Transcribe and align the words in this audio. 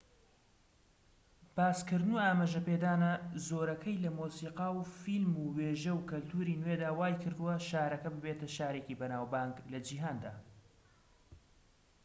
باسکردن 1.55 2.11
و 2.15 2.19
ئاماژەپێدانە 2.25 3.11
زۆرەکەی 3.47 4.01
لە 4.05 4.09
مۆسیقا 4.19 4.69
و 4.73 4.89
فلیم 4.97 5.33
و 5.43 5.53
وێژە 5.57 5.93
و 5.95 6.05
کەلتوری 6.09 6.59
نوێدا 6.61 6.89
وایکردووە 6.99 7.55
شارەکە 7.69 8.09
ببێتە 8.15 8.47
شارێکی 8.57 8.99
بەناوبانگ 8.99 9.55
لە 9.71 9.79
جیهاندا 9.87 10.33